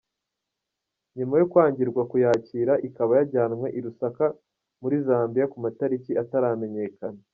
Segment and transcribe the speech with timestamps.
[1.17, 4.25] Nyuma yo kwangirwa kuyakira ikaba yajyanwe i Lusaka
[4.81, 7.21] muri Zambia ku matariki ataramenyekana.